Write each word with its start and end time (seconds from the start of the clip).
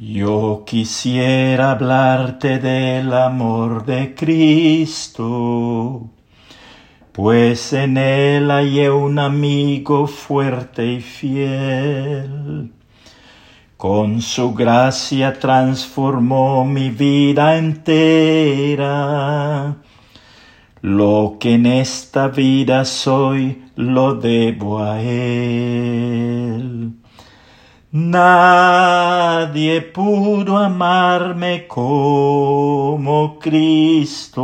Yo 0.00 0.62
quisiera 0.64 1.72
hablarte 1.72 2.60
del 2.60 3.12
amor 3.12 3.84
de 3.84 4.14
Cristo, 4.14 6.08
pues 7.10 7.72
en 7.72 7.96
él 7.96 8.48
hallé 8.48 8.92
un 8.92 9.18
amigo 9.18 10.06
fuerte 10.06 10.86
y 10.86 11.00
fiel. 11.00 12.70
Con 13.76 14.22
su 14.22 14.54
gracia 14.54 15.36
transformó 15.36 16.64
mi 16.64 16.90
vida 16.90 17.56
entera. 17.56 18.78
Lo 20.80 21.38
que 21.40 21.54
en 21.54 21.66
esta 21.66 22.28
vida 22.28 22.84
soy 22.84 23.64
lo 23.74 24.14
debo 24.14 24.78
a 24.78 25.02
él. 25.02 26.57
Nadie 27.90 29.80
pudo 29.80 30.58
amarme 30.58 31.66
como 31.66 33.38
Cristo. 33.38 34.38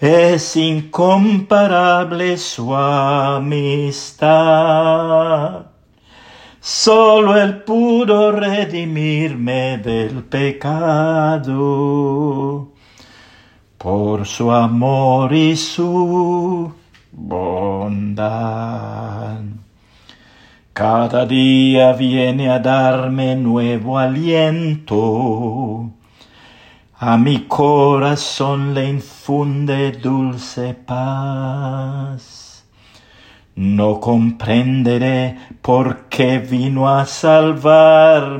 Es 0.00 0.54
incomparable 0.54 2.36
su 2.38 2.72
amistad. 2.72 4.28
Solo 6.60 7.36
Él 7.36 7.64
pudo 7.64 8.30
redimirme 8.30 9.78
del 9.78 10.22
pecado 10.22 11.48
por 13.76 14.24
su 14.24 14.52
amor 14.52 15.32
y 15.32 15.56
su 15.56 16.72
bondad. 17.10 18.68
Cada 20.78 21.26
día 21.26 21.92
viene 21.92 22.48
a 22.50 22.60
darme 22.60 23.34
nuevo 23.34 23.98
aliento. 23.98 25.90
A 27.00 27.16
mi 27.18 27.48
corazón 27.48 28.74
le 28.74 28.88
infunde 28.88 29.90
dulce 29.90 30.74
paz. 30.74 32.64
No 33.56 33.98
comprenderé 33.98 35.36
por 35.60 36.04
qué 36.08 36.38
vino 36.38 36.88
a 36.88 37.06
salvarme 37.06 38.34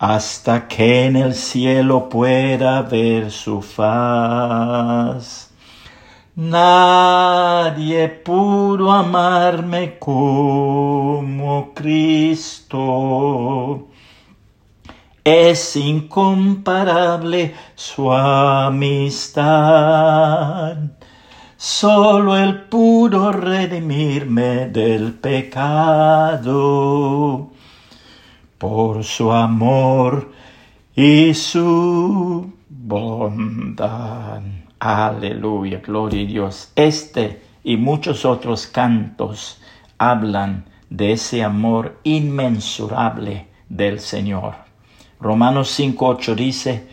hasta 0.00 0.66
que 0.66 1.04
en 1.06 1.14
el 1.14 1.34
cielo 1.34 2.08
pueda 2.08 2.82
ver 2.82 3.30
su 3.30 3.62
faz. 3.62 5.53
Nadie 6.36 8.08
pudo 8.08 8.90
amarme 8.90 10.00
como 10.00 11.72
Cristo. 11.72 12.74
Es 15.22 15.76
incomparable 15.76 17.54
su 17.76 18.10
amistad. 18.12 19.46
Solo 21.56 22.36
Él 22.36 22.64
pudo 22.64 23.30
redimirme 23.30 24.66
del 24.70 25.14
pecado 25.14 26.42
por 28.58 29.04
su 29.04 29.30
amor 29.30 30.32
y 30.96 31.32
su 31.32 32.52
bondad. 32.68 34.63
Aleluya, 34.86 35.80
gloria 35.82 36.24
a 36.24 36.26
Dios. 36.26 36.70
Este 36.76 37.40
y 37.62 37.78
muchos 37.78 38.26
otros 38.26 38.66
cantos 38.66 39.58
hablan 39.96 40.66
de 40.90 41.12
ese 41.12 41.42
amor 41.42 41.98
inmensurable 42.04 43.46
del 43.70 43.98
Señor. 43.98 44.56
Romanos 45.18 45.80
5.8 45.80 46.34
dice, 46.34 46.86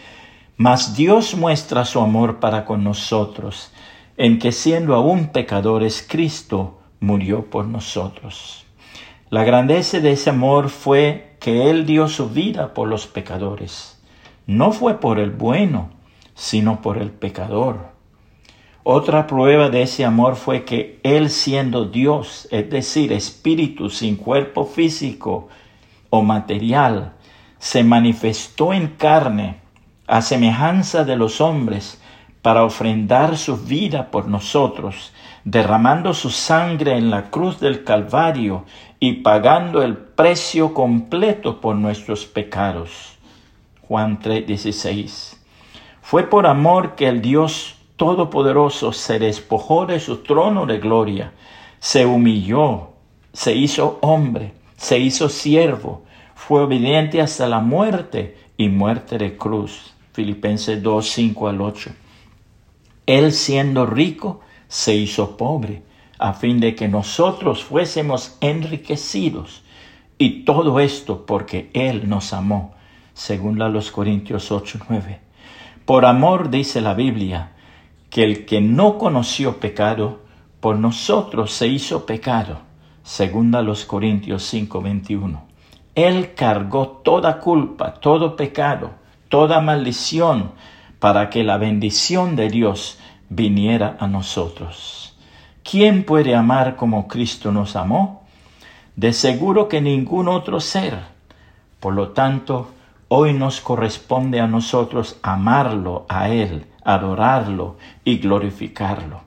Mas 0.55 0.95
Dios 0.95 1.35
muestra 1.35 1.83
su 1.83 1.99
amor 1.99 2.39
para 2.39 2.63
con 2.63 2.81
nosotros, 2.81 3.73
en 4.15 4.39
que 4.39 4.53
siendo 4.53 4.95
aún 4.95 5.27
pecadores, 5.27 6.07
Cristo 6.09 6.79
murió 7.01 7.49
por 7.49 7.65
nosotros. 7.65 8.65
La 9.29 9.43
grandeza 9.43 9.99
de 9.99 10.13
ese 10.13 10.29
amor 10.29 10.69
fue 10.69 11.35
que 11.41 11.69
Él 11.69 11.85
dio 11.85 12.07
su 12.07 12.29
vida 12.29 12.73
por 12.73 12.87
los 12.87 13.05
pecadores. 13.05 14.01
No 14.47 14.71
fue 14.71 15.01
por 15.01 15.19
el 15.19 15.31
bueno, 15.31 15.89
sino 16.33 16.81
por 16.81 16.97
el 16.97 17.11
pecador. 17.11 17.91
Otra 18.83 19.27
prueba 19.27 19.69
de 19.69 19.83
ese 19.83 20.05
amor 20.05 20.35
fue 20.35 20.65
que 20.65 20.99
Él 21.03 21.29
siendo 21.29 21.85
Dios, 21.85 22.47
es 22.49 22.69
decir, 22.69 23.13
espíritu 23.13 23.89
sin 23.91 24.15
cuerpo 24.15 24.65
físico 24.65 25.49
o 26.09 26.23
material, 26.23 27.13
se 27.59 27.83
manifestó 27.83 28.73
en 28.73 28.87
carne 28.87 29.57
a 30.07 30.23
semejanza 30.23 31.03
de 31.03 31.15
los 31.15 31.41
hombres 31.41 32.01
para 32.41 32.63
ofrendar 32.63 33.37
su 33.37 33.55
vida 33.55 34.09
por 34.09 34.27
nosotros, 34.27 35.13
derramando 35.43 36.15
su 36.15 36.31
sangre 36.31 36.97
en 36.97 37.11
la 37.11 37.29
cruz 37.29 37.59
del 37.59 37.83
Calvario 37.83 38.65
y 38.99 39.21
pagando 39.21 39.83
el 39.83 39.95
precio 39.95 40.73
completo 40.73 41.61
por 41.61 41.75
nuestros 41.75 42.25
pecados. 42.25 43.17
Juan 43.87 44.19
3:16 44.19 45.40
fue 46.01 46.23
por 46.23 46.47
amor 46.47 46.95
que 46.95 47.07
el 47.07 47.21
Dios 47.21 47.75
Todopoderoso 47.95 48.93
se 48.93 49.19
despojó 49.19 49.85
de 49.85 49.99
su 49.99 50.17
trono 50.17 50.65
de 50.65 50.79
gloria, 50.79 51.33
se 51.79 52.05
humilló, 52.05 52.89
se 53.31 53.53
hizo 53.53 53.99
hombre, 54.01 54.53
se 54.75 54.97
hizo 54.97 55.29
siervo, 55.29 56.01
fue 56.33 56.63
obediente 56.63 57.21
hasta 57.21 57.47
la 57.47 57.59
muerte 57.59 58.37
y 58.57 58.69
muerte 58.69 59.19
de 59.19 59.37
cruz. 59.37 59.93
Filipenses 60.13 60.81
2, 60.81 61.07
5 61.07 61.47
al 61.47 61.61
8. 61.61 61.91
Él 63.05 63.31
siendo 63.31 63.85
rico, 63.85 64.41
se 64.67 64.95
hizo 64.95 65.37
pobre, 65.37 65.83
a 66.17 66.33
fin 66.33 66.59
de 66.59 66.75
que 66.75 66.87
nosotros 66.87 67.63
fuésemos 67.63 68.37
enriquecidos. 68.41 69.63
Y 70.17 70.43
todo 70.43 70.79
esto 70.79 71.25
porque 71.25 71.69
Él 71.73 72.09
nos 72.09 72.33
amó, 72.33 72.73
según 73.13 73.59
los 73.59 73.91
Corintios 73.91 74.51
8, 74.51 74.79
9. 74.89 75.30
Por 75.91 76.05
amor, 76.05 76.49
dice 76.49 76.79
la 76.79 76.93
Biblia, 76.93 77.51
que 78.09 78.23
el 78.23 78.45
que 78.45 78.61
no 78.61 78.97
conoció 78.97 79.59
pecado, 79.59 80.21
por 80.61 80.77
nosotros 80.77 81.51
se 81.51 81.67
hizo 81.67 82.05
pecado, 82.05 82.59
segunda 83.03 83.61
los 83.61 83.83
Corintios 83.83 84.41
5:21. 84.53 85.41
Él 85.93 86.33
cargó 86.33 86.87
toda 87.03 87.39
culpa, 87.41 87.95
todo 87.95 88.37
pecado, 88.37 88.91
toda 89.27 89.59
maldición, 89.59 90.53
para 90.99 91.29
que 91.29 91.43
la 91.43 91.57
bendición 91.57 92.37
de 92.37 92.47
Dios 92.47 92.97
viniera 93.27 93.97
a 93.99 94.07
nosotros. 94.07 95.17
¿Quién 95.61 96.05
puede 96.05 96.35
amar 96.35 96.77
como 96.77 97.09
Cristo 97.09 97.51
nos 97.51 97.75
amó? 97.75 98.23
De 98.95 99.11
seguro 99.11 99.67
que 99.67 99.81
ningún 99.81 100.29
otro 100.29 100.61
ser. 100.61 100.99
Por 101.81 101.93
lo 101.95 102.11
tanto, 102.11 102.69
Hoy 103.13 103.33
nos 103.33 103.59
corresponde 103.59 104.39
a 104.39 104.47
nosotros 104.47 105.19
amarlo 105.21 106.05
a 106.07 106.29
Él, 106.29 106.67
adorarlo 106.85 107.75
y 108.05 108.19
glorificarlo. 108.19 109.19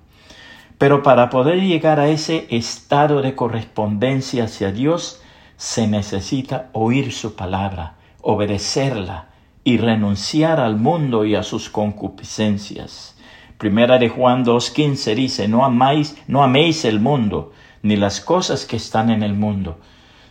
Pero 0.78 1.02
para 1.02 1.28
poder 1.28 1.60
llegar 1.60 2.00
a 2.00 2.08
ese 2.08 2.46
estado 2.48 3.20
de 3.20 3.34
correspondencia 3.34 4.44
hacia 4.44 4.72
Dios, 4.72 5.20
se 5.58 5.86
necesita 5.86 6.70
oír 6.72 7.12
su 7.12 7.34
palabra, 7.34 7.96
obedecerla 8.22 9.26
y 9.64 9.76
renunciar 9.76 10.60
al 10.60 10.76
mundo 10.76 11.26
y 11.26 11.34
a 11.34 11.42
sus 11.42 11.68
concupiscencias. 11.68 13.18
Primera 13.58 13.98
de 13.98 14.08
Juan 14.08 14.46
2.15 14.46 15.14
dice, 15.14 15.46
no 15.46 15.62
amáis, 15.62 16.16
no 16.26 16.42
améis 16.42 16.86
el 16.86 17.00
mundo, 17.00 17.52
ni 17.82 17.96
las 17.96 18.22
cosas 18.22 18.64
que 18.64 18.76
están 18.76 19.10
en 19.10 19.22
el 19.22 19.34
mundo. 19.34 19.78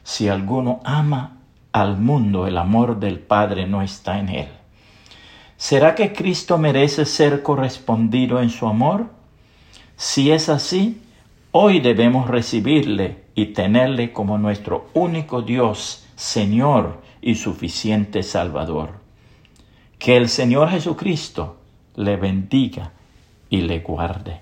Si 0.02 0.28
alguno 0.28 0.80
ama 0.84 1.43
al 1.74 1.98
mundo, 1.98 2.48
el 2.48 2.58
amor 2.58 3.00
del 3.00 3.20
Padre 3.20 3.68
no 3.68 3.82
está 3.82 4.20
en 4.20 4.30
él. 4.30 4.48
¿Será 5.58 5.96
que 5.96 6.14
Cristo 6.14 6.58
merece 6.58 7.06
ser 7.06 7.42
correspondido 7.42 8.40
en 8.42 8.50
su 8.50 8.68
amor? 8.68 9.08
Si 9.98 10.32
es 10.32 10.50
así, 10.50 11.02
hoy 11.52 11.80
debemos 11.80 12.30
recibirle 12.30 13.24
y 13.36 13.48
tenerle 13.48 14.14
como 14.14 14.38
nuestro 14.38 14.90
único 14.94 15.42
Dios, 15.42 16.06
Señor 16.16 17.02
y 17.22 17.36
suficiente 17.36 18.22
Salvador. 18.22 19.00
Que 19.98 20.18
el 20.18 20.30
Señor 20.30 20.70
Jesucristo 20.70 21.58
le 21.96 22.18
bendiga 22.18 22.92
y 23.50 23.62
le 23.62 23.80
guarde. 23.80 24.42